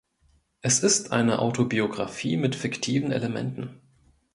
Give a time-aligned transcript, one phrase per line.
[0.61, 3.79] Es ist eine Autobiografie mit fiktiven Elementen.